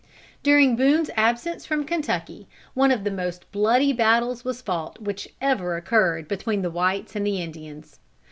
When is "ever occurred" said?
5.39-6.27